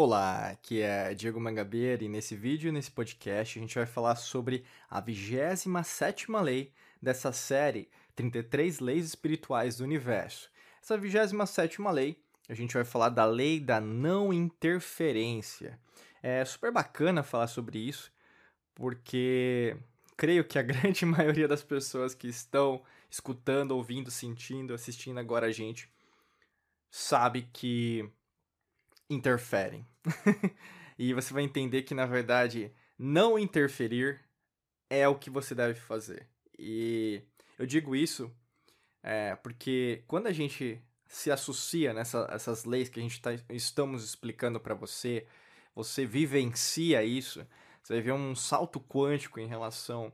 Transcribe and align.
Olá, 0.00 0.50
aqui 0.50 0.80
é 0.80 1.12
Diego 1.12 1.40
Mangabeira 1.40 2.04
e 2.04 2.08
nesse 2.08 2.36
vídeo, 2.36 2.72
nesse 2.72 2.88
podcast, 2.88 3.58
a 3.58 3.62
gente 3.62 3.74
vai 3.74 3.84
falar 3.84 4.14
sobre 4.14 4.64
a 4.88 5.02
27ª 5.02 6.40
lei 6.40 6.72
dessa 7.02 7.32
série 7.32 7.88
33 8.14 8.78
Leis 8.78 9.06
Espirituais 9.06 9.78
do 9.78 9.82
Universo. 9.82 10.52
Essa 10.80 10.96
27ª 10.96 11.90
lei, 11.90 12.16
a 12.48 12.54
gente 12.54 12.74
vai 12.74 12.84
falar 12.84 13.08
da 13.08 13.24
lei 13.24 13.58
da 13.58 13.80
não 13.80 14.32
interferência. 14.32 15.76
É 16.22 16.44
super 16.44 16.70
bacana 16.70 17.24
falar 17.24 17.48
sobre 17.48 17.80
isso, 17.80 18.12
porque 18.76 19.76
creio 20.16 20.44
que 20.44 20.60
a 20.60 20.62
grande 20.70 21.04
maioria 21.04 21.48
das 21.48 21.64
pessoas 21.64 22.14
que 22.14 22.28
estão 22.28 22.84
escutando, 23.10 23.72
ouvindo, 23.72 24.12
sentindo, 24.12 24.72
assistindo 24.72 25.18
agora 25.18 25.48
a 25.48 25.50
gente, 25.50 25.90
sabe 26.88 27.48
que 27.52 28.08
interferem. 29.08 29.86
e 30.98 31.14
você 31.14 31.32
vai 31.32 31.42
entender 31.42 31.82
que, 31.82 31.94
na 31.94 32.06
verdade, 32.06 32.72
não 32.98 33.38
interferir 33.38 34.20
é 34.90 35.06
o 35.06 35.14
que 35.18 35.30
você 35.30 35.54
deve 35.54 35.78
fazer. 35.78 36.28
E 36.58 37.22
eu 37.58 37.66
digo 37.66 37.94
isso 37.94 38.32
é, 39.02 39.36
porque 39.36 40.02
quando 40.06 40.26
a 40.26 40.32
gente 40.32 40.82
se 41.06 41.30
associa 41.30 41.94
nessas 41.94 42.64
leis 42.64 42.88
que 42.88 43.00
a 43.00 43.02
gente 43.02 43.20
tá, 43.20 43.30
estamos 43.48 44.04
explicando 44.04 44.60
para 44.60 44.74
você, 44.74 45.26
você 45.74 46.04
vivencia 46.04 47.02
isso, 47.02 47.46
você 47.82 47.94
vai 47.94 48.02
ver 48.02 48.12
um 48.12 48.34
salto 48.34 48.78
quântico 48.80 49.40
em 49.40 49.46
relação 49.46 50.12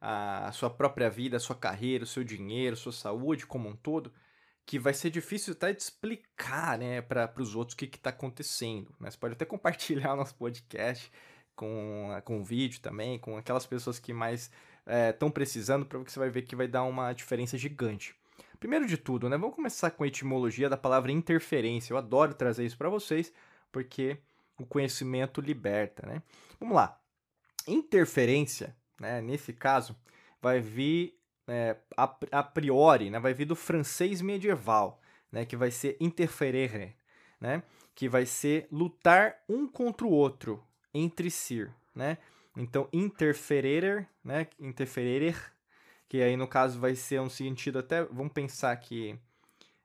à 0.00 0.50
sua 0.52 0.68
própria 0.68 1.08
vida, 1.08 1.36
à 1.36 1.40
sua 1.40 1.54
carreira, 1.54 2.04
o 2.04 2.06
seu 2.06 2.24
dinheiro, 2.24 2.76
sua 2.76 2.92
saúde 2.92 3.46
como 3.46 3.68
um 3.68 3.76
todo, 3.76 4.12
que 4.64 4.78
vai 4.78 4.94
ser 4.94 5.10
difícil 5.10 5.52
até 5.52 5.72
de 5.72 5.82
explicar, 5.82 6.78
né, 6.78 7.02
para 7.02 7.30
os 7.38 7.54
outros 7.54 7.74
o 7.74 7.76
que 7.76 7.84
está 7.84 8.10
acontecendo. 8.10 8.94
Né? 9.00 9.10
Você 9.10 9.18
pode 9.18 9.34
até 9.34 9.44
compartilhar 9.46 10.14
o 10.14 10.16
nosso 10.16 10.34
podcast 10.34 11.10
com, 11.54 12.08
com 12.24 12.42
vídeo 12.42 12.80
também, 12.80 13.18
com 13.18 13.36
aquelas 13.36 13.66
pessoas 13.66 13.98
que 13.98 14.12
mais 14.12 14.50
estão 15.10 15.28
é, 15.28 15.32
precisando, 15.32 15.86
para 15.86 15.98
você 15.98 16.18
vai 16.18 16.30
ver 16.30 16.42
que 16.42 16.56
vai 16.56 16.66
dar 16.66 16.84
uma 16.84 17.12
diferença 17.12 17.56
gigante. 17.56 18.14
Primeiro 18.58 18.86
de 18.86 18.96
tudo, 18.96 19.28
né, 19.28 19.36
vamos 19.36 19.56
começar 19.56 19.90
com 19.90 20.04
a 20.04 20.06
etimologia 20.06 20.68
da 20.68 20.76
palavra 20.76 21.10
interferência. 21.10 21.92
Eu 21.92 21.98
adoro 21.98 22.34
trazer 22.34 22.64
isso 22.64 22.78
para 22.78 22.88
vocês, 22.88 23.32
porque 23.72 24.18
o 24.56 24.64
conhecimento 24.64 25.40
liberta, 25.40 26.06
né? 26.06 26.22
Vamos 26.60 26.76
lá. 26.76 27.00
Interferência, 27.66 28.76
né, 29.00 29.20
nesse 29.20 29.52
caso, 29.52 29.96
vai 30.40 30.60
vir 30.60 31.18
é, 31.46 31.76
a, 31.96 32.16
a, 32.30 32.42
priori, 32.42 33.10
né, 33.10 33.18
vai 33.18 33.34
vir 33.34 33.44
do 33.44 33.56
francês 33.56 34.20
medieval, 34.20 35.00
né, 35.30 35.44
que 35.44 35.56
vai 35.56 35.70
ser 35.70 35.96
interferere, 36.00 36.94
né, 37.40 37.62
que 37.94 38.08
vai 38.08 38.26
ser 38.26 38.66
lutar 38.70 39.36
um 39.48 39.66
contra 39.66 40.06
o 40.06 40.10
outro, 40.10 40.62
entre 40.94 41.30
si, 41.30 41.68
né? 41.94 42.18
Então, 42.56 42.88
interferere, 42.92 44.06
né, 44.22 44.46
interferere, 44.60 45.34
que 46.08 46.20
aí 46.22 46.36
no 46.36 46.46
caso 46.46 46.78
vai 46.78 46.94
ser 46.94 47.20
um 47.20 47.30
sentido 47.30 47.78
até, 47.78 48.04
vamos 48.04 48.32
pensar 48.32 48.76
que 48.76 49.18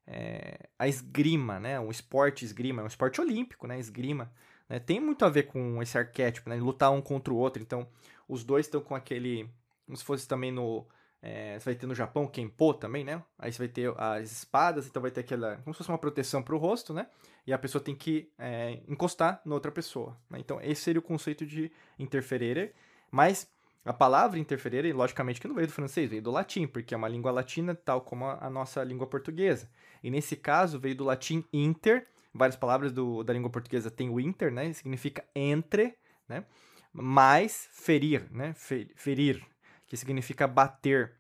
é, 0.06 0.70
a 0.78 0.88
esgrima, 0.88 1.60
né, 1.60 1.80
um 1.80 1.90
esporte 1.90 2.44
esgrima, 2.44 2.82
é 2.82 2.84
um 2.84 2.88
esporte 2.88 3.22
olímpico, 3.22 3.68
né, 3.68 3.80
esgrima, 3.80 4.32
né, 4.68 4.80
tem 4.80 5.00
muito 5.00 5.24
a 5.24 5.30
ver 5.30 5.44
com 5.44 5.82
esse 5.82 5.98
arquétipo, 5.98 6.50
né, 6.50 6.58
lutar 6.58 6.92
um 6.92 7.02
contra 7.02 7.34
o 7.34 7.38
outro, 7.38 7.62
então 7.62 7.88
os 8.28 8.44
dois 8.44 8.66
estão 8.66 8.82
com 8.82 8.96
aquele, 8.96 9.50
como 9.86 9.98
se 9.98 10.04
fosse 10.04 10.28
também 10.28 10.52
no 10.52 10.86
é, 11.22 11.58
você 11.60 11.66
vai 11.66 11.76
ter 11.76 11.88
no 11.88 11.96
Japão 11.96 12.28
Kenpo 12.28 12.74
também, 12.74 13.04
né? 13.04 13.24
Aí 13.40 13.52
você 13.52 13.58
vai 13.58 13.68
ter 13.68 13.94
as 13.98 14.32
espadas, 14.32 14.86
então 14.86 15.02
vai 15.02 15.12
ter 15.12 15.22
aquela. 15.22 15.58
como 15.58 15.74
se 15.74 15.80
fosse 15.80 15.90
uma 15.90 15.98
proteção 15.98 16.44
para 16.44 16.56
o 16.56 16.58
rosto, 16.58 16.94
né? 16.94 17.08
E 17.46 17.54
a 17.54 17.58
pessoa 17.58 17.84
tem 17.84 17.96
que 17.96 18.32
é, 18.38 18.82
encostar 18.88 19.42
na 19.46 19.56
outra 19.56 19.72
pessoa. 19.72 20.18
Né? 20.30 20.40
Então, 20.40 20.60
esse 20.62 20.82
seria 20.82 21.00
o 21.00 21.04
conceito 21.04 21.46
de 21.46 21.72
interferere. 21.98 22.74
Mas 23.10 23.50
a 23.86 23.94
palavra 23.94 24.38
interferere, 24.38 24.92
logicamente, 24.92 25.40
que 25.40 25.48
não 25.48 25.56
veio 25.56 25.68
do 25.68 25.74
francês, 25.74 26.10
veio 26.10 26.22
do 26.22 26.30
latim, 26.30 26.68
porque 26.68 26.94
é 26.94 26.98
uma 26.98 27.08
língua 27.08 27.32
latina, 27.32 27.74
tal 27.74 28.02
como 28.02 28.26
a 28.26 28.50
nossa 28.50 28.84
língua 28.84 29.08
portuguesa. 29.08 29.70
E 30.04 30.12
nesse 30.12 30.36
caso, 30.36 30.80
veio 30.80 30.96
do 30.96 31.06
latim 31.06 31.44
inter. 31.52 32.08
Várias 32.34 32.58
palavras 32.58 32.92
do, 32.92 33.24
da 33.24 33.34
língua 33.34 33.50
portuguesa 33.50 33.90
tem 33.90 34.10
o 34.10 34.20
inter, 34.20 34.52
né? 34.52 34.72
Significa 34.74 35.24
entre, 35.34 35.96
né? 36.28 36.46
Mais 36.94 37.70
ferir, 37.72 38.28
né? 38.30 38.54
Ferir 38.96 39.42
que 39.88 39.98
significa 39.98 40.48
bater, 40.48 41.16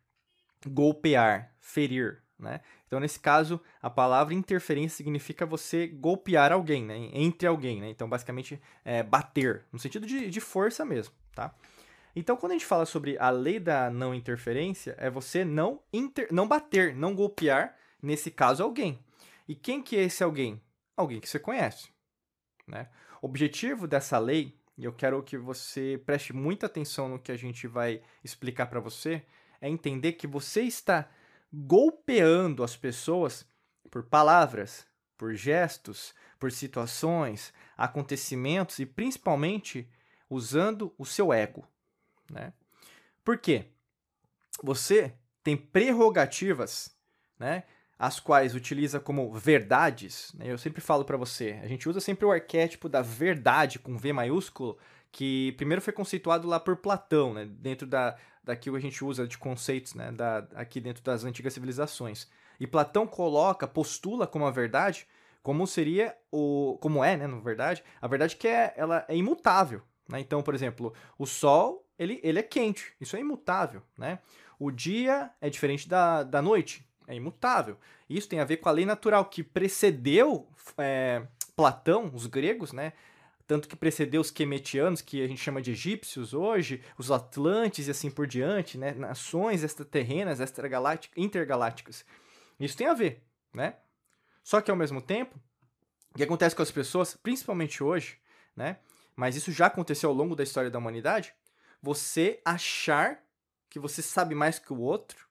golpear, 0.67 1.55
ferir, 1.59 2.21
né? 2.37 2.61
Então, 2.85 2.99
nesse 2.99 3.19
caso, 3.19 3.59
a 3.81 3.89
palavra 3.89 4.33
interferência 4.33 4.97
significa 4.97 5.45
você 5.45 5.87
golpear 5.87 6.51
alguém, 6.51 6.85
né? 6.85 7.09
Entre 7.13 7.47
alguém, 7.47 7.81
né? 7.81 7.89
Então, 7.89 8.07
basicamente, 8.07 8.61
é 8.85 9.01
bater, 9.01 9.65
no 9.71 9.79
sentido 9.79 10.05
de, 10.05 10.29
de 10.29 10.39
força 10.39 10.85
mesmo, 10.85 11.13
tá? 11.33 11.53
Então, 12.15 12.35
quando 12.35 12.51
a 12.51 12.55
gente 12.55 12.65
fala 12.65 12.85
sobre 12.85 13.17
a 13.19 13.29
lei 13.29 13.59
da 13.59 13.89
não 13.89 14.13
interferência, 14.13 14.95
é 14.97 15.09
você 15.09 15.45
não, 15.45 15.81
inter... 15.91 16.27
não 16.31 16.47
bater, 16.47 16.95
não 16.95 17.15
golpear, 17.15 17.75
nesse 18.01 18.31
caso, 18.31 18.63
alguém. 18.63 18.99
E 19.47 19.55
quem 19.55 19.81
que 19.81 19.95
é 19.95 20.03
esse 20.03 20.23
alguém? 20.23 20.61
Alguém 20.95 21.19
que 21.19 21.29
você 21.29 21.39
conhece, 21.39 21.89
né? 22.67 22.89
O 23.21 23.27
objetivo 23.27 23.87
dessa 23.87 24.17
lei 24.17 24.57
e 24.77 24.85
eu 24.85 24.93
quero 24.93 25.23
que 25.23 25.37
você 25.37 26.01
preste 26.05 26.33
muita 26.33 26.67
atenção 26.67 27.09
no 27.09 27.19
que 27.19 27.31
a 27.31 27.37
gente 27.37 27.67
vai 27.67 28.01
explicar 28.23 28.67
para 28.67 28.79
você, 28.79 29.25
é 29.59 29.67
entender 29.67 30.13
que 30.13 30.27
você 30.27 30.61
está 30.61 31.09
golpeando 31.51 32.63
as 32.63 32.75
pessoas 32.75 33.45
por 33.89 34.03
palavras, 34.03 34.85
por 35.17 35.33
gestos, 35.33 36.13
por 36.39 36.51
situações, 36.51 37.51
acontecimentos 37.75 38.77
e 38.77 38.85
principalmente 38.85 39.89
usando 40.29 40.93
o 40.97 41.05
seu 41.05 41.33
ego, 41.33 41.67
né? 42.29 42.53
Por 43.23 43.39
quê? 43.39 43.65
Você 44.61 45.15
tem 45.43 45.57
prerrogativas, 45.57 46.95
né? 47.39 47.63
As 47.99 48.19
quais 48.19 48.53
utiliza 48.53 48.99
como 48.99 49.31
verdades, 49.31 50.31
né? 50.35 50.51
eu 50.51 50.57
sempre 50.57 50.81
falo 50.81 51.03
para 51.03 51.17
você, 51.17 51.59
a 51.63 51.67
gente 51.67 51.89
usa 51.89 51.99
sempre 51.99 52.25
o 52.25 52.31
arquétipo 52.31 52.87
da 52.87 53.01
verdade 53.01 53.79
com 53.79 53.97
V 53.97 54.13
maiúsculo, 54.13 54.77
que 55.11 55.53
primeiro 55.53 55.81
foi 55.81 55.93
conceituado 55.93 56.47
lá 56.47 56.59
por 56.59 56.77
Platão, 56.77 57.33
né? 57.33 57.47
dentro 57.49 57.87
da, 57.87 58.15
daquilo 58.43 58.75
que 58.75 58.85
a 58.85 58.89
gente 58.89 59.03
usa 59.03 59.27
de 59.27 59.37
conceitos 59.37 59.95
né? 59.95 60.11
da, 60.11 60.47
aqui 60.53 60.79
dentro 60.79 61.03
das 61.03 61.23
antigas 61.23 61.53
civilizações. 61.53 62.27
E 62.59 62.67
Platão 62.67 63.07
coloca, 63.07 63.67
postula 63.67 64.27
como 64.27 64.45
a 64.45 64.51
verdade, 64.51 65.07
como 65.43 65.65
seria 65.65 66.15
o. 66.31 66.77
como 66.81 67.03
é, 67.03 67.15
né, 67.15 67.27
na 67.27 67.39
verdade, 67.39 67.83
a 68.01 68.07
verdade 68.07 68.35
que 68.35 68.47
é, 68.47 68.73
ela 68.75 69.05
é 69.07 69.15
imutável. 69.15 69.81
Né? 70.09 70.19
Então, 70.19 70.41
por 70.41 70.53
exemplo, 70.53 70.93
o 71.17 71.25
Sol 71.25 71.87
ele, 71.97 72.19
ele 72.23 72.39
é 72.39 72.43
quente, 72.43 72.93
isso 72.99 73.15
é 73.15 73.19
imutável. 73.19 73.81
Né? 73.97 74.19
O 74.59 74.71
dia 74.71 75.31
é 75.41 75.49
diferente 75.49 75.87
da, 75.87 76.23
da 76.23 76.41
noite, 76.41 76.86
é 77.07 77.15
imutável. 77.15 77.77
Isso 78.09 78.27
tem 78.27 78.39
a 78.39 78.45
ver 78.45 78.57
com 78.57 78.69
a 78.69 78.71
lei 78.71 78.85
natural 78.85 79.25
que 79.25 79.41
precedeu 79.41 80.47
é, 80.77 81.25
Platão, 81.55 82.11
os 82.13 82.27
gregos, 82.27 82.73
né? 82.73 82.93
Tanto 83.47 83.69
que 83.69 83.77
precedeu 83.77 84.19
os 84.19 84.29
quemetianos, 84.29 85.01
que 85.01 85.23
a 85.23 85.27
gente 85.27 85.39
chama 85.39 85.61
de 85.61 85.71
egípcios 85.71 86.33
hoje, 86.33 86.83
os 86.97 87.09
atlantes 87.09 87.87
e 87.87 87.91
assim 87.91 88.11
por 88.11 88.27
diante, 88.27 88.77
né? 88.77 88.93
Nações 88.93 89.63
extraterrenas, 89.63 90.41
extragalácticas, 90.41 91.17
intergalácticas. 91.17 92.05
Isso 92.59 92.75
tem 92.75 92.87
a 92.87 92.93
ver, 92.93 93.23
né? 93.53 93.75
Só 94.43 94.59
que 94.59 94.69
ao 94.69 94.77
mesmo 94.77 95.01
tempo, 95.01 95.39
o 96.13 96.17
que 96.17 96.23
acontece 96.23 96.55
com 96.55 96.61
as 96.61 96.71
pessoas, 96.71 97.15
principalmente 97.15 97.81
hoje, 97.81 98.19
né? 98.55 98.79
Mas 99.15 99.35
isso 99.35 99.51
já 99.51 99.67
aconteceu 99.67 100.09
ao 100.09 100.15
longo 100.15 100.35
da 100.35 100.43
história 100.43 100.69
da 100.69 100.77
humanidade, 100.77 101.33
você 101.81 102.41
achar 102.43 103.23
que 103.69 103.79
você 103.79 104.01
sabe 104.01 104.35
mais 104.35 104.59
que 104.59 104.73
o 104.73 104.79
outro, 104.79 105.27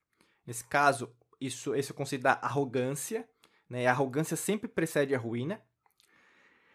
nesse 0.46 0.64
caso, 0.64 1.14
isso, 1.40 1.74
esse 1.74 1.92
conceito 1.92 2.22
da 2.22 2.38
arrogância, 2.42 3.28
né? 3.68 3.86
A 3.86 3.90
arrogância 3.90 4.36
sempre 4.36 4.68
precede 4.68 5.14
a 5.14 5.18
ruína. 5.18 5.60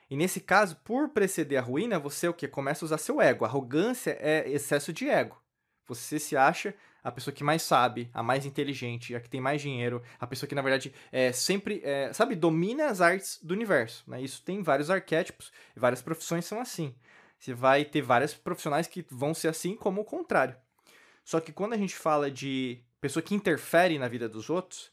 E 0.09 0.15
nesse 0.15 0.41
caso, 0.41 0.75
por 0.83 1.09
preceder 1.09 1.57
a 1.57 1.61
ruína, 1.61 1.97
você 1.97 2.27
o 2.27 2.33
que 2.33 2.47
começa 2.47 2.83
a 2.83 2.87
usar 2.87 2.97
seu 2.97 3.21
ego. 3.21 3.45
A 3.45 3.47
arrogância 3.47 4.17
é 4.19 4.49
excesso 4.49 4.91
de 4.91 5.09
ego. 5.09 5.41
Você 5.87 6.19
se 6.19 6.35
acha 6.35 6.75
a 7.03 7.11
pessoa 7.11 7.33
que 7.33 7.43
mais 7.43 7.61
sabe, 7.61 8.09
a 8.13 8.21
mais 8.21 8.45
inteligente, 8.45 9.15
a 9.15 9.19
que 9.19 9.29
tem 9.29 9.41
mais 9.41 9.61
dinheiro, 9.61 10.03
a 10.19 10.27
pessoa 10.27 10.47
que 10.47 10.53
na 10.53 10.61
verdade 10.61 10.93
é 11.11 11.31
sempre, 11.31 11.81
é, 11.83 12.13
sabe, 12.13 12.35
domina 12.35 12.87
as 12.87 13.01
artes 13.01 13.39
do 13.41 13.53
universo. 13.53 14.03
Né? 14.07 14.21
Isso 14.21 14.43
tem 14.43 14.61
vários 14.61 14.89
arquétipos, 14.89 15.51
várias 15.75 16.01
profissões 16.01 16.45
são 16.45 16.59
assim. 16.59 16.93
Você 17.39 17.53
vai 17.53 17.83
ter 17.83 18.01
vários 18.01 18.35
profissionais 18.35 18.87
que 18.87 19.03
vão 19.09 19.33
ser 19.33 19.47
assim 19.47 19.75
como 19.75 20.01
o 20.01 20.05
contrário. 20.05 20.55
Só 21.23 21.39
que 21.39 21.51
quando 21.51 21.73
a 21.73 21.77
gente 21.77 21.95
fala 21.95 22.29
de 22.29 22.83
pessoa 23.01 23.23
que 23.23 23.35
interfere 23.35 23.97
na 23.99 24.07
vida 24.07 24.29
dos 24.29 24.49
outros, 24.49 24.91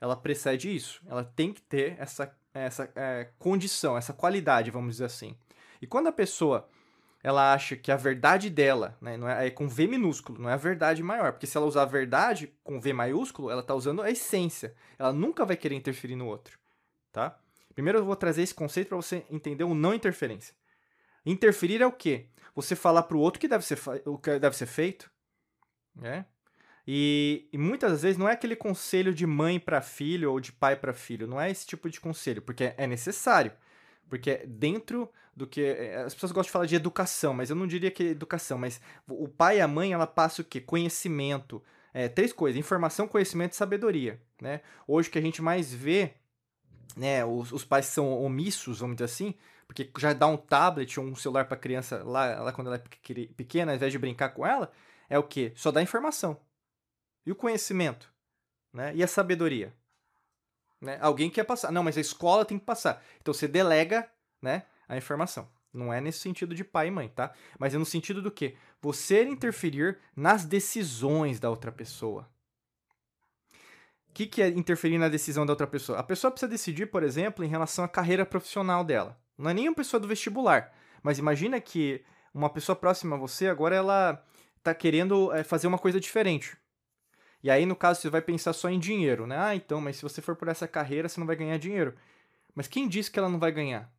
ela 0.00 0.16
precede 0.16 0.74
isso. 0.74 1.02
Ela 1.06 1.22
tem 1.22 1.52
que 1.52 1.60
ter 1.60 1.94
essa, 1.98 2.34
essa 2.54 2.90
é, 2.96 3.28
condição, 3.38 3.96
essa 3.96 4.12
qualidade, 4.12 4.70
vamos 4.70 4.94
dizer 4.94 5.04
assim. 5.04 5.36
E 5.80 5.86
quando 5.86 6.08
a 6.08 6.12
pessoa 6.12 6.68
ela 7.22 7.52
acha 7.52 7.76
que 7.76 7.92
a 7.92 7.96
verdade 7.96 8.48
dela, 8.48 8.96
né, 9.00 9.16
não 9.16 9.28
é, 9.28 9.46
é, 9.46 9.50
com 9.50 9.68
V 9.68 9.86
minúsculo, 9.86 10.40
não 10.40 10.48
é 10.48 10.54
a 10.54 10.56
verdade 10.56 11.02
maior, 11.02 11.32
porque 11.32 11.46
se 11.46 11.54
ela 11.54 11.66
usar 11.66 11.82
a 11.82 11.86
verdade 11.86 12.50
com 12.64 12.80
V 12.80 12.94
maiúsculo, 12.94 13.50
ela 13.50 13.60
está 13.60 13.74
usando 13.74 14.00
a 14.00 14.10
essência. 14.10 14.74
Ela 14.98 15.12
nunca 15.12 15.44
vai 15.44 15.56
querer 15.56 15.74
interferir 15.74 16.16
no 16.16 16.26
outro, 16.26 16.58
tá? 17.12 17.38
Primeiro 17.74 17.98
eu 17.98 18.04
vou 18.04 18.16
trazer 18.16 18.42
esse 18.42 18.54
conceito 18.54 18.88
para 18.88 18.96
você 18.96 19.24
entender 19.30 19.64
o 19.64 19.74
não 19.74 19.94
interferência. 19.94 20.54
Interferir 21.24 21.82
é 21.82 21.86
o 21.86 21.92
quê? 21.92 22.28
Você 22.54 22.74
falar 22.74 23.02
para 23.02 23.16
o 23.16 23.20
outro 23.20 23.38
que 23.38 23.46
deve 23.46 23.64
ser, 23.64 23.78
o 24.06 24.16
que 24.16 24.38
deve 24.38 24.56
ser 24.56 24.66
feito, 24.66 25.10
né? 25.94 26.24
E, 26.86 27.48
e, 27.52 27.58
muitas 27.58 28.02
vezes 28.02 28.16
não 28.16 28.28
é 28.28 28.32
aquele 28.32 28.56
conselho 28.56 29.14
de 29.14 29.26
mãe 29.26 29.60
para 29.60 29.80
filho 29.80 30.32
ou 30.32 30.40
de 30.40 30.50
pai 30.50 30.76
para 30.76 30.92
filho, 30.92 31.26
não 31.26 31.40
é 31.40 31.50
esse 31.50 31.66
tipo 31.66 31.88
de 31.90 32.00
conselho, 32.00 32.42
porque 32.42 32.72
é 32.76 32.86
necessário. 32.86 33.52
Porque 34.08 34.38
dentro 34.46 35.08
do 35.36 35.46
que. 35.46 35.62
É, 35.62 36.02
as 36.02 36.14
pessoas 36.14 36.32
gostam 36.32 36.48
de 36.48 36.52
falar 36.52 36.66
de 36.66 36.74
educação, 36.74 37.32
mas 37.32 37.50
eu 37.50 37.56
não 37.56 37.66
diria 37.66 37.90
que 37.90 38.02
é 38.02 38.06
educação, 38.06 38.58
mas 38.58 38.80
o 39.08 39.28
pai 39.28 39.58
e 39.58 39.60
a 39.60 39.68
mãe, 39.68 39.92
ela 39.92 40.06
passa 40.06 40.42
o 40.42 40.44
quê? 40.44 40.60
Conhecimento. 40.60 41.62
É, 41.92 42.08
três 42.08 42.32
coisas: 42.32 42.58
informação, 42.58 43.06
conhecimento 43.06 43.52
e 43.52 43.56
sabedoria. 43.56 44.20
Né? 44.40 44.60
Hoje 44.86 45.08
o 45.08 45.12
que 45.12 45.18
a 45.18 45.22
gente 45.22 45.42
mais 45.42 45.72
vê, 45.72 46.14
né, 46.96 47.24
os, 47.24 47.52
os 47.52 47.64
pais 47.64 47.86
são 47.86 48.20
omissos, 48.22 48.80
vamos 48.80 48.96
dizer 48.96 49.04
assim, 49.04 49.34
porque 49.66 49.88
já 49.98 50.12
dá 50.12 50.26
um 50.26 50.36
tablet 50.36 50.98
ou 50.98 51.06
um 51.06 51.14
celular 51.14 51.44
para 51.46 51.56
criança 51.56 52.02
lá, 52.02 52.42
lá 52.42 52.52
quando 52.52 52.68
ela 52.68 52.76
é 52.76 53.26
pequena, 53.36 53.72
ao 53.72 53.76
invés 53.76 53.92
de 53.92 53.98
brincar 53.98 54.30
com 54.30 54.46
ela, 54.46 54.72
é 55.08 55.18
o 55.18 55.22
quê? 55.22 55.52
Só 55.54 55.70
dá 55.70 55.82
informação. 55.82 56.36
E 57.24 57.32
o 57.32 57.36
conhecimento? 57.36 58.12
Né? 58.72 58.92
E 58.94 59.02
a 59.02 59.06
sabedoria? 59.06 59.74
Né? 60.80 60.98
Alguém 61.00 61.28
quer 61.28 61.44
passar. 61.44 61.70
Não, 61.70 61.82
mas 61.82 61.98
a 61.98 62.00
escola 62.00 62.44
tem 62.44 62.58
que 62.58 62.64
passar. 62.64 63.02
Então 63.20 63.34
você 63.34 63.46
delega 63.46 64.10
né, 64.40 64.64
a 64.88 64.96
informação. 64.96 65.48
Não 65.72 65.92
é 65.92 66.00
nesse 66.00 66.18
sentido 66.18 66.54
de 66.54 66.64
pai 66.64 66.88
e 66.88 66.90
mãe, 66.90 67.08
tá? 67.08 67.32
Mas 67.58 67.74
é 67.74 67.78
no 67.78 67.86
sentido 67.86 68.20
do 68.20 68.30
que? 68.30 68.56
Você 68.80 69.24
interferir 69.24 69.98
nas 70.16 70.44
decisões 70.44 71.38
da 71.38 71.48
outra 71.48 71.70
pessoa. 71.70 72.28
O 74.08 74.12
que, 74.12 74.26
que 74.26 74.42
é 74.42 74.48
interferir 74.48 74.98
na 74.98 75.08
decisão 75.08 75.46
da 75.46 75.52
outra 75.52 75.68
pessoa? 75.68 75.98
A 75.98 76.02
pessoa 76.02 76.30
precisa 76.32 76.50
decidir, 76.50 76.86
por 76.86 77.04
exemplo, 77.04 77.44
em 77.44 77.48
relação 77.48 77.84
à 77.84 77.88
carreira 77.88 78.26
profissional 78.26 78.82
dela. 78.82 79.16
Não 79.38 79.48
é 79.48 79.54
nem 79.54 79.68
uma 79.68 79.74
pessoa 79.74 80.00
do 80.00 80.08
vestibular, 80.08 80.74
mas 81.02 81.18
imagina 81.18 81.60
que 81.60 82.04
uma 82.34 82.50
pessoa 82.50 82.74
próxima 82.74 83.14
a 83.14 83.18
você 83.18 83.46
agora 83.46 83.76
ela 83.76 84.24
tá 84.62 84.74
querendo 84.74 85.32
é, 85.32 85.44
fazer 85.44 85.68
uma 85.68 85.78
coisa 85.78 86.00
diferente. 86.00 86.56
E 87.42 87.50
aí, 87.50 87.64
no 87.64 87.74
caso, 87.74 88.00
você 88.00 88.10
vai 88.10 88.20
pensar 88.20 88.52
só 88.52 88.68
em 88.68 88.78
dinheiro, 88.78 89.26
né? 89.26 89.36
Ah, 89.38 89.54
então, 89.54 89.80
mas 89.80 89.96
se 89.96 90.02
você 90.02 90.20
for 90.20 90.36
por 90.36 90.48
essa 90.48 90.68
carreira, 90.68 91.08
você 91.08 91.18
não 91.18 91.26
vai 91.26 91.36
ganhar 91.36 91.58
dinheiro. 91.58 91.94
Mas 92.54 92.68
quem 92.68 92.88
disse 92.88 93.10
que 93.10 93.18
ela 93.18 93.28
não 93.28 93.38
vai 93.38 93.50
ganhar? 93.50 93.90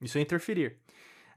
Isso 0.00 0.18
é 0.18 0.20
interferir. 0.20 0.78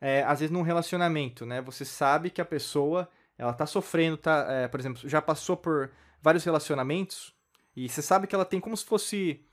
É, 0.01 0.23
às 0.23 0.39
vezes, 0.39 0.51
num 0.51 0.61
relacionamento, 0.61 1.45
né? 1.45 1.61
Você 1.61 1.85
sabe 1.85 2.29
que 2.29 2.41
a 2.41 2.45
pessoa, 2.45 3.09
ela 3.37 3.53
tá 3.53 3.65
sofrendo, 3.65 4.17
tá, 4.17 4.45
é, 4.49 4.67
por 4.67 4.79
exemplo, 4.79 5.07
já 5.07 5.21
passou 5.21 5.55
por 5.55 5.91
vários 6.21 6.43
relacionamentos 6.43 7.33
e 7.75 7.87
você 7.87 8.01
sabe 8.01 8.27
que 8.27 8.35
ela 8.35 8.45
tem 8.45 8.59
como 8.59 8.75
se 8.75 8.83
fosse 8.83 9.45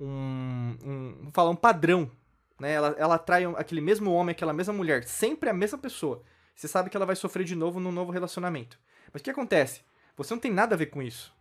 um, 0.00 0.76
um 0.84 1.30
falar 1.32 1.50
um 1.50 1.56
padrão, 1.56 2.10
né? 2.58 2.72
Ela, 2.72 2.94
ela 2.98 3.14
atrai 3.14 3.44
aquele 3.44 3.80
mesmo 3.80 4.12
homem, 4.12 4.32
aquela 4.32 4.52
mesma 4.52 4.74
mulher, 4.74 5.04
sempre 5.04 5.48
a 5.48 5.54
mesma 5.54 5.78
pessoa. 5.78 6.22
Você 6.54 6.66
sabe 6.66 6.90
que 6.90 6.96
ela 6.96 7.06
vai 7.06 7.16
sofrer 7.16 7.44
de 7.44 7.54
novo 7.54 7.78
num 7.78 7.92
novo 7.92 8.10
relacionamento. 8.12 8.78
Mas 9.12 9.20
o 9.20 9.24
que 9.24 9.30
acontece? 9.30 9.82
Você 10.16 10.32
não 10.34 10.40
tem 10.40 10.52
nada 10.52 10.74
a 10.74 10.78
ver 10.78 10.86
com 10.86 11.02
isso. 11.02 11.34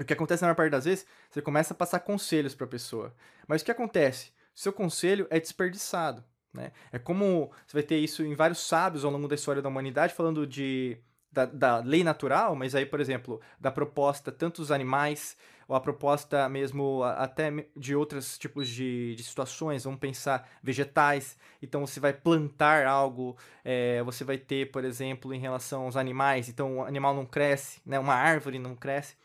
O 0.00 0.04
que 0.04 0.12
acontece 0.12 0.42
na 0.42 0.48
maior 0.48 0.56
parte 0.56 0.70
das 0.70 0.84
vezes, 0.84 1.06
você 1.30 1.40
começa 1.40 1.72
a 1.72 1.76
passar 1.76 2.00
conselhos 2.00 2.54
para 2.54 2.66
a 2.66 2.70
pessoa. 2.70 3.14
Mas 3.46 3.62
o 3.62 3.64
que 3.64 3.70
acontece? 3.70 4.32
Seu 4.54 4.72
conselho 4.72 5.26
é 5.30 5.40
desperdiçado. 5.40 6.22
Né? 6.52 6.72
É 6.90 6.98
como 6.98 7.50
você 7.66 7.74
vai 7.74 7.82
ter 7.82 7.98
isso 7.98 8.22
em 8.22 8.34
vários 8.34 8.60
sábios 8.66 9.04
ao 9.04 9.10
longo 9.10 9.28
da 9.28 9.34
história 9.34 9.62
da 9.62 9.68
humanidade, 9.68 10.14
falando 10.14 10.46
de, 10.46 10.98
da, 11.30 11.44
da 11.44 11.78
lei 11.78 12.02
natural, 12.02 12.54
mas 12.56 12.74
aí, 12.74 12.86
por 12.86 13.00
exemplo, 13.00 13.40
da 13.60 13.70
proposta 13.70 14.32
tanto 14.32 14.62
dos 14.62 14.70
animais, 14.70 15.36
ou 15.68 15.74
a 15.74 15.80
proposta 15.80 16.48
mesmo 16.48 17.02
até 17.02 17.50
de 17.76 17.94
outros 17.94 18.38
tipos 18.38 18.68
de, 18.68 19.14
de 19.16 19.22
situações, 19.22 19.84
vamos 19.84 19.98
pensar 19.98 20.48
vegetais, 20.62 21.36
então 21.60 21.84
você 21.84 21.98
vai 21.98 22.12
plantar 22.12 22.86
algo, 22.86 23.36
é, 23.64 24.02
você 24.02 24.22
vai 24.22 24.38
ter, 24.38 24.70
por 24.70 24.84
exemplo, 24.84 25.34
em 25.34 25.40
relação 25.40 25.82
aos 25.82 25.96
animais, 25.96 26.48
então 26.48 26.78
o 26.78 26.84
animal 26.84 27.14
não 27.14 27.26
cresce, 27.26 27.80
né, 27.84 27.98
uma 27.98 28.14
árvore 28.14 28.58
não 28.58 28.76
cresce, 28.76 29.16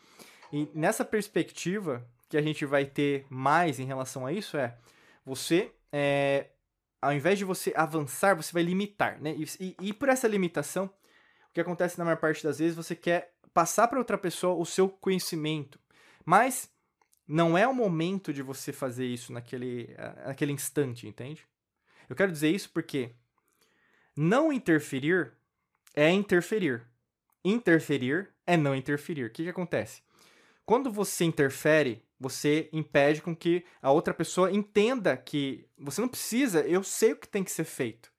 e 0.52 0.68
nessa 0.74 1.04
perspectiva 1.04 2.04
que 2.28 2.36
a 2.36 2.42
gente 2.42 2.64
vai 2.66 2.84
ter 2.84 3.24
mais 3.28 3.78
em 3.78 3.84
relação 3.84 4.26
a 4.26 4.32
isso 4.32 4.56
é, 4.56 4.76
você, 5.24 5.70
é, 5.92 6.46
ao 7.00 7.12
invés 7.12 7.38
de 7.38 7.44
você 7.44 7.72
avançar, 7.76 8.34
você 8.34 8.52
vai 8.52 8.62
limitar, 8.62 9.20
né, 9.20 9.34
e, 9.36 9.44
e, 9.60 9.76
e 9.80 9.92
por 9.92 10.08
essa 10.08 10.26
limitação, 10.26 10.86
o 10.86 11.52
que 11.52 11.60
acontece 11.60 11.98
na 11.98 12.04
maior 12.04 12.16
parte 12.16 12.42
das 12.42 12.58
vezes, 12.58 12.74
você 12.74 12.96
quer 12.96 13.32
passar 13.52 13.86
para 13.86 13.98
outra 13.98 14.16
pessoa 14.16 14.54
o 14.54 14.64
seu 14.64 14.88
conhecimento, 14.88 15.78
mas 16.24 16.70
não 17.26 17.56
é 17.56 17.66
o 17.66 17.74
momento 17.74 18.32
de 18.32 18.42
você 18.42 18.72
fazer 18.72 19.06
isso 19.06 19.32
naquele, 19.32 19.94
naquele 20.26 20.52
instante, 20.52 21.06
entende? 21.06 21.46
Eu 22.08 22.16
quero 22.16 22.32
dizer 22.32 22.50
isso 22.50 22.70
porque 22.70 23.12
não 24.16 24.52
interferir 24.52 25.32
é 25.94 26.10
interferir. 26.10 26.82
Interferir 27.44 28.30
é 28.46 28.56
não 28.56 28.74
interferir. 28.74 29.24
O 29.24 29.30
que, 29.30 29.44
que 29.44 29.48
acontece? 29.48 30.02
Quando 30.64 30.90
você 30.90 31.24
interfere, 31.24 32.02
você 32.18 32.68
impede 32.72 33.20
com 33.20 33.34
que 33.34 33.64
a 33.80 33.90
outra 33.90 34.14
pessoa 34.14 34.50
entenda 34.50 35.16
que 35.16 35.66
você 35.78 36.00
não 36.00 36.08
precisa, 36.08 36.60
eu 36.60 36.82
sei 36.82 37.12
o 37.12 37.16
que 37.16 37.28
tem 37.28 37.44
que 37.44 37.50
ser 37.50 37.64
feito. 37.64 38.12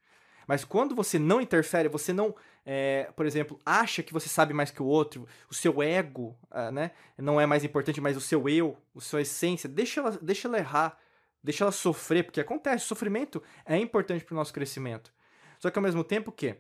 Mas 0.48 0.66
quando 0.66 0.94
você 0.94 1.18
não 1.18 1.40
interfere, 1.40 1.88
você 1.88 2.12
não 2.12 2.36
é, 2.66 3.12
por 3.16 3.26
exemplo, 3.26 3.60
acha 3.66 4.02
que 4.02 4.14
você 4.14 4.30
sabe 4.30 4.54
mais 4.54 4.72
que 4.72 4.82
o 4.82 4.86
outro, 4.86 5.28
o 5.50 5.54
seu 5.54 5.82
ego, 5.84 6.38
uh, 6.50 6.72
né, 6.72 6.92
não 7.18 7.40
é 7.40 7.46
mais 7.46 7.64
importante, 7.64 8.00
mas 8.00 8.16
o 8.16 8.22
seu 8.22 8.48
eu, 8.48 8.78
a 8.96 9.02
sua 9.02 9.22
essência, 9.22 9.68
deixa 9.68 10.00
ela, 10.00 10.12
deixa 10.22 10.48
ela 10.48 10.58
errar, 10.58 10.98
deixa 11.44 11.64
ela 11.64 11.72
sofrer, 11.72 12.24
porque 12.24 12.40
acontece, 12.40 12.86
sofrimento 12.86 13.44
é 13.66 13.78
importante 13.78 14.24
para 14.24 14.34
o 14.34 14.38
nosso 14.38 14.54
crescimento. 14.54 15.14
Só 15.60 15.70
que 15.70 15.78
ao 15.78 15.84
mesmo 15.84 16.04
tempo 16.04 16.32
que 16.32 16.56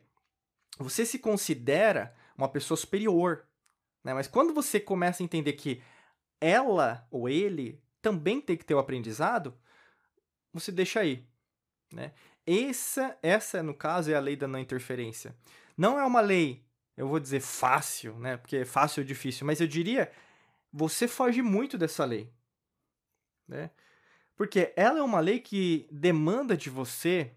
você 0.78 1.06
se 1.06 1.20
considera 1.20 2.14
uma 2.38 2.50
pessoa 2.50 2.78
superior, 2.78 3.46
né, 4.04 4.14
mas 4.14 4.28
quando 4.28 4.54
você 4.54 4.80
começa 4.80 5.24
a 5.24 5.26
entender 5.26 5.54
que 5.54 5.82
ela 6.42 7.08
ou 7.10 7.30
ele 7.30 7.82
também 8.02 8.42
tem 8.42 8.58
que 8.58 8.66
ter 8.66 8.74
o 8.74 8.80
aprendizado, 8.80 9.58
você 10.52 10.72
deixa 10.72 11.00
aí, 11.00 11.26
né? 11.92 12.12
Essa, 12.46 13.18
essa, 13.22 13.64
no 13.64 13.74
caso, 13.74 14.12
é 14.12 14.16
a 14.16 14.20
lei 14.20 14.36
da 14.36 14.48
não 14.48 14.60
interferência. 14.60 15.36
Não 15.78 16.00
é 16.00 16.06
uma 16.06 16.22
lei, 16.22 16.64
eu 16.96 17.08
vou 17.08 17.20
dizer 17.20 17.40
fácil, 17.40 18.18
né? 18.20 18.38
Porque 18.38 18.66
fácil 18.66 19.02
é 19.02 19.04
difícil, 19.04 19.46
mas 19.46 19.60
eu 19.60 19.68
diria, 19.68 20.12
você 20.72 21.08
foge 21.08 21.42
muito 21.42 21.78
dessa 21.78 22.06
lei, 22.06 22.32
né? 23.48 23.72
Porque 24.36 24.74
ela 24.76 25.00
é 25.00 25.04
uma 25.04 25.20
lei 25.20 25.40
que 25.40 25.88
demanda 25.92 26.58
de 26.58 26.70
você, 26.70 27.32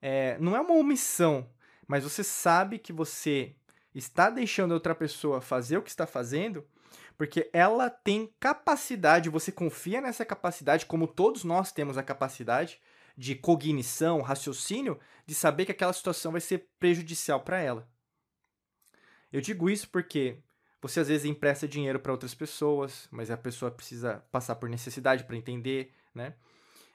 é, 0.00 0.36
não 0.38 0.56
é 0.56 0.60
uma 0.60 0.74
omissão, 0.74 1.48
mas 1.86 2.04
você 2.04 2.22
sabe 2.22 2.78
que 2.78 2.92
você 2.92 3.54
está 3.94 4.30
deixando 4.30 4.72
outra 4.72 4.94
pessoa 4.94 5.40
fazer 5.40 5.76
o 5.76 5.82
que 5.82 5.90
está 5.90 6.06
fazendo, 6.06 6.66
porque 7.16 7.50
ela 7.52 7.90
tem 7.90 8.32
capacidade, 8.40 9.28
você 9.28 9.52
confia 9.52 10.00
nessa 10.00 10.24
capacidade, 10.24 10.86
como 10.86 11.06
todos 11.06 11.44
nós 11.44 11.72
temos 11.72 11.98
a 11.98 12.02
capacidade, 12.02 12.80
de 13.16 13.34
cognição, 13.34 14.20
raciocínio, 14.20 14.98
de 15.26 15.34
saber 15.34 15.66
que 15.66 15.72
aquela 15.72 15.92
situação 15.92 16.32
vai 16.32 16.40
ser 16.40 16.68
prejudicial 16.78 17.40
para 17.40 17.60
ela. 17.60 17.88
Eu 19.32 19.40
digo 19.40 19.70
isso 19.70 19.88
porque 19.88 20.38
você 20.80 21.00
às 21.00 21.08
vezes 21.08 21.24
empresta 21.24 21.66
dinheiro 21.66 22.00
para 22.00 22.12
outras 22.12 22.34
pessoas, 22.34 23.08
mas 23.10 23.30
a 23.30 23.36
pessoa 23.36 23.70
precisa 23.70 24.24
passar 24.30 24.56
por 24.56 24.68
necessidade 24.68 25.24
para 25.24 25.36
entender, 25.36 25.94
né? 26.14 26.34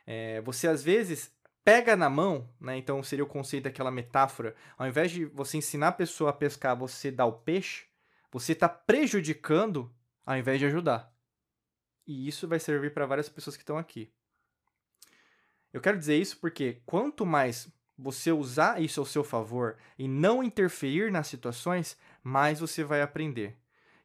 É, 0.05 0.41
você 0.41 0.67
às 0.67 0.83
vezes 0.83 1.33
pega 1.63 1.95
na 1.95 2.09
mão, 2.09 2.49
né? 2.59 2.77
Então 2.77 3.01
seria 3.01 3.25
o 3.25 3.27
conceito 3.27 3.63
daquela 3.63 3.91
metáfora. 3.91 4.55
Ao 4.77 4.87
invés 4.87 5.11
de 5.11 5.25
você 5.25 5.57
ensinar 5.57 5.89
a 5.89 5.93
pessoa 5.93 6.29
a 6.29 6.33
pescar, 6.33 6.77
você 6.77 7.09
dá 7.09 7.25
o 7.25 7.33
peixe, 7.33 7.85
você 8.31 8.53
está 8.53 8.69
prejudicando 8.69 9.93
ao 10.25 10.37
invés 10.37 10.59
de 10.59 10.65
ajudar. 10.65 11.11
E 12.05 12.27
isso 12.27 12.47
vai 12.47 12.59
servir 12.59 12.93
para 12.93 13.05
várias 13.05 13.27
pessoas 13.27 13.57
que 13.57 13.63
estão 13.63 13.77
aqui. 13.77 14.11
Eu 15.77 15.81
quero 15.81 15.99
dizer 15.99 16.17
isso 16.17 16.37
porque 16.37 16.81
quanto 16.87 17.23
mais 17.23 17.71
você 17.95 18.31
usar 18.31 18.81
isso 18.81 18.99
ao 18.99 19.05
seu 19.05 19.23
favor 19.23 19.77
e 19.97 20.07
não 20.07 20.43
interferir 20.43 21.11
nas 21.11 21.27
situações, 21.27 21.95
mais 22.23 22.59
você 22.59 22.83
vai 22.83 23.03
aprender. 23.03 23.55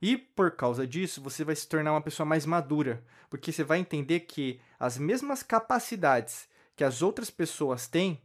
E 0.01 0.19
por 0.19 0.51
causa 0.51 0.87
disso, 0.87 1.23
você 1.23 1.43
vai 1.43 1.57
se 1.57 1.67
tornar 1.67 1.93
uma 1.93 2.03
pessoa 2.03 2.27
mais 2.27 2.45
madura, 2.45 3.03
porque 3.31 3.51
você 3.51 3.65
vai 3.65 3.79
entender 3.79 4.21
que 4.21 4.61
as 4.79 4.99
mesmas 4.99 5.43
capacidades 5.43 6.47
que 6.77 6.85
as 6.85 7.01
outras 7.01 7.31
pessoas 7.31 7.87
têm, 7.87 8.21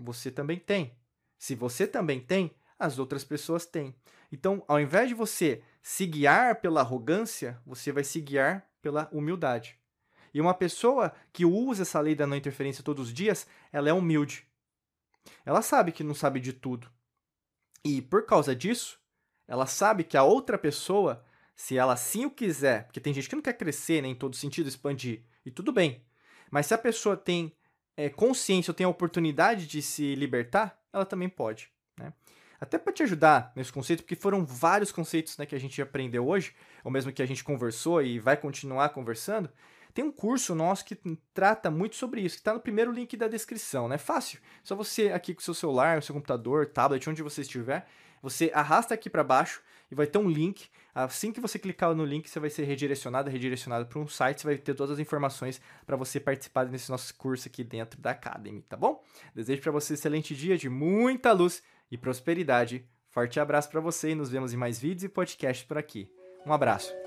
você 0.00 0.30
também 0.30 0.58
tem. 0.58 0.96
Se 1.38 1.54
você 1.54 1.86
também 1.86 2.18
tem, 2.18 2.56
as 2.78 2.98
outras 2.98 3.24
pessoas 3.24 3.66
têm. 3.66 3.94
Então, 4.32 4.64
ao 4.66 4.80
invés 4.80 5.08
de 5.08 5.14
você 5.14 5.62
se 5.82 6.06
guiar 6.06 6.62
pela 6.62 6.80
arrogância, 6.80 7.60
você 7.66 7.92
vai 7.92 8.04
se 8.04 8.22
guiar 8.22 8.66
pela 8.80 9.06
humildade. 9.12 9.78
E 10.36 10.40
uma 10.42 10.52
pessoa 10.52 11.14
que 11.32 11.46
usa 11.46 11.80
essa 11.80 11.98
lei 11.98 12.14
da 12.14 12.26
não 12.26 12.36
interferência 12.36 12.84
todos 12.84 13.08
os 13.08 13.14
dias, 13.14 13.46
ela 13.72 13.88
é 13.88 13.92
humilde. 13.94 14.46
Ela 15.46 15.62
sabe 15.62 15.92
que 15.92 16.04
não 16.04 16.14
sabe 16.14 16.40
de 16.40 16.52
tudo. 16.52 16.90
E 17.82 18.02
por 18.02 18.26
causa 18.26 18.54
disso, 18.54 19.00
ela 19.48 19.64
sabe 19.64 20.04
que 20.04 20.14
a 20.14 20.22
outra 20.22 20.58
pessoa, 20.58 21.24
se 21.54 21.78
ela 21.78 21.96
sim 21.96 22.26
o 22.26 22.30
quiser, 22.30 22.84
porque 22.84 23.00
tem 23.00 23.14
gente 23.14 23.30
que 23.30 23.34
não 23.34 23.40
quer 23.40 23.54
crescer 23.54 24.02
né, 24.02 24.08
em 24.08 24.14
todo 24.14 24.36
sentido, 24.36 24.68
expandir, 24.68 25.24
e 25.42 25.50
tudo 25.50 25.72
bem. 25.72 26.04
Mas 26.50 26.66
se 26.66 26.74
a 26.74 26.78
pessoa 26.78 27.16
tem 27.16 27.56
é, 27.96 28.10
consciência 28.10 28.72
ou 28.72 28.74
tem 28.74 28.84
a 28.84 28.90
oportunidade 28.90 29.66
de 29.66 29.80
se 29.80 30.14
libertar, 30.16 30.78
ela 30.92 31.06
também 31.06 31.30
pode. 31.30 31.70
Né? 31.98 32.12
Até 32.60 32.76
para 32.76 32.92
te 32.92 33.02
ajudar 33.02 33.52
nesse 33.56 33.72
conceito, 33.72 34.02
porque 34.02 34.14
foram 34.14 34.44
vários 34.44 34.92
conceitos 34.92 35.38
né, 35.38 35.46
que 35.46 35.54
a 35.54 35.58
gente 35.58 35.80
aprendeu 35.80 36.28
hoje, 36.28 36.54
ou 36.84 36.90
mesmo 36.90 37.10
que 37.10 37.22
a 37.22 37.26
gente 37.26 37.42
conversou 37.42 38.02
e 38.02 38.18
vai 38.18 38.36
continuar 38.36 38.90
conversando. 38.90 39.48
Tem 39.96 40.04
um 40.04 40.12
curso 40.12 40.54
nosso 40.54 40.84
que 40.84 40.94
trata 41.32 41.70
muito 41.70 41.96
sobre 41.96 42.20
isso, 42.20 42.34
que 42.34 42.42
está 42.42 42.52
no 42.52 42.60
primeiro 42.60 42.92
link 42.92 43.16
da 43.16 43.26
descrição, 43.28 43.88
né? 43.88 43.96
Fácil. 43.96 44.38
Só 44.62 44.76
você 44.76 45.08
aqui 45.08 45.32
com 45.32 45.40
o 45.40 45.42
seu 45.42 45.54
celular, 45.54 45.96
o 45.96 46.02
seu 46.02 46.14
computador, 46.14 46.66
tablet, 46.66 47.08
onde 47.08 47.22
você 47.22 47.40
estiver, 47.40 47.88
você 48.20 48.50
arrasta 48.52 48.92
aqui 48.92 49.08
para 49.08 49.24
baixo 49.24 49.62
e 49.90 49.94
vai 49.94 50.06
ter 50.06 50.18
um 50.18 50.28
link. 50.28 50.68
Assim 50.94 51.32
que 51.32 51.40
você 51.40 51.58
clicar 51.58 51.94
no 51.94 52.04
link, 52.04 52.28
você 52.28 52.38
vai 52.38 52.50
ser 52.50 52.64
redirecionado, 52.64 53.30
redirecionado 53.30 53.86
para 53.86 53.98
um 53.98 54.06
site, 54.06 54.42
você 54.42 54.46
vai 54.46 54.58
ter 54.58 54.74
todas 54.74 54.92
as 54.92 54.98
informações 54.98 55.62
para 55.86 55.96
você 55.96 56.20
participar 56.20 56.66
desse 56.66 56.90
nosso 56.90 57.14
curso 57.14 57.48
aqui 57.48 57.64
dentro 57.64 57.98
da 57.98 58.10
Academy, 58.10 58.60
tá 58.68 58.76
bom? 58.76 59.02
Desejo 59.34 59.62
para 59.62 59.72
você 59.72 59.94
um 59.94 59.96
excelente 59.96 60.36
dia 60.36 60.58
de 60.58 60.68
muita 60.68 61.32
luz 61.32 61.62
e 61.90 61.96
prosperidade. 61.96 62.86
Forte 63.08 63.40
abraço 63.40 63.70
para 63.70 63.80
você 63.80 64.10
e 64.10 64.14
nos 64.14 64.28
vemos 64.28 64.52
em 64.52 64.58
mais 64.58 64.78
vídeos 64.78 65.04
e 65.04 65.08
podcasts 65.08 65.66
por 65.66 65.78
aqui. 65.78 66.06
Um 66.44 66.52
abraço. 66.52 67.05